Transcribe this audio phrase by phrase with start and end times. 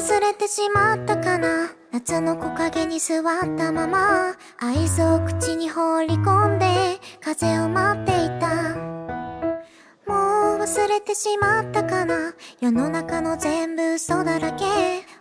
[0.00, 1.72] 忘れてしまったかな。
[1.92, 3.22] 夏の木陰に座っ
[3.58, 8.76] たまま合図を口に放り込んで風を待っていた。
[10.06, 12.32] もう忘れてしまったかな。
[12.62, 14.64] 世の中の全部嘘だらけ。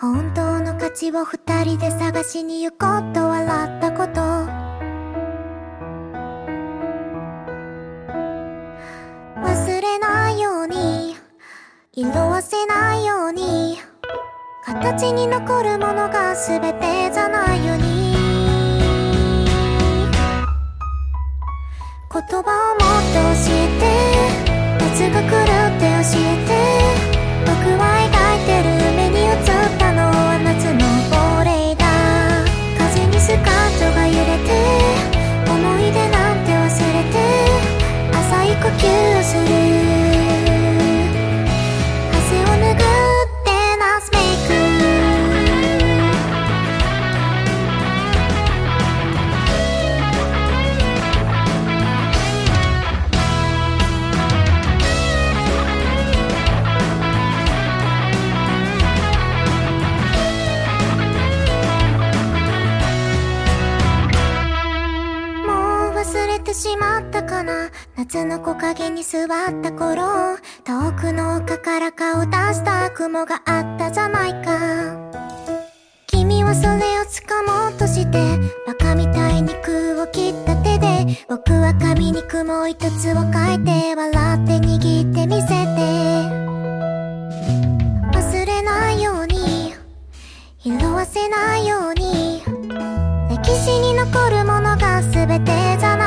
[0.00, 4.51] 本当の価値を二人で探しに行こうと笑ったこと。
[14.72, 17.82] 形に残るものが全てじゃないように。
[22.10, 23.82] 言葉をもっと教えて
[24.78, 25.41] 夏が
[66.52, 67.70] てしまったかな？
[67.96, 69.28] 夏の木陰に座っ
[69.62, 75.10] た頃遠くの丘から顔出した雲があったじゃないか。
[76.06, 85.54] 君はそれを掴もうとしてバカみたいに空を切った手で僕は紙に雲一つを描いて笑って握ってみせて。
[88.12, 89.72] 忘れないように
[90.62, 92.42] 色褪せないように
[93.30, 96.01] 歴史に残るものが全てじゃない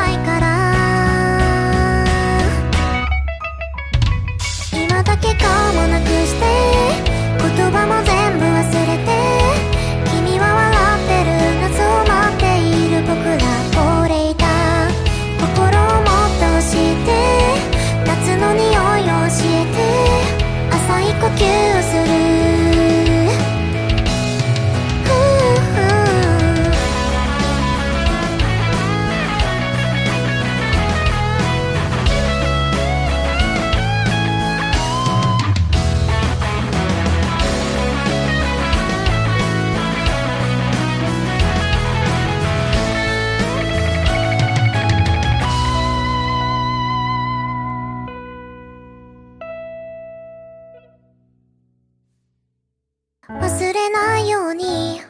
[53.28, 55.02] 忘れないように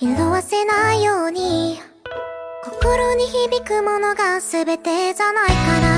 [0.00, 1.80] 色褪せないように
[2.62, 5.94] 心に響くものが全てじゃないから。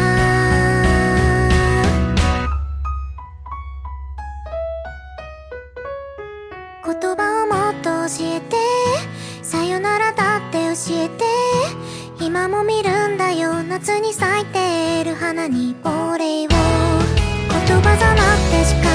[6.86, 8.56] 言葉をもっと教えて
[9.42, 11.24] さよならだって教えて
[12.24, 16.48] 今も見るんだよ夏に咲いている花に亡霊を。
[16.48, 18.85] 言葉じゃなくて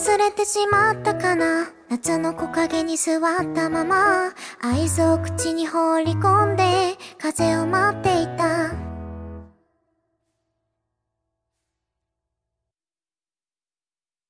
[0.00, 1.72] 忘れてしまったかな？
[1.90, 3.20] 夏の木陰に座っ
[3.54, 4.32] たまま。
[4.58, 8.09] 合図を口に放り込んで風を待って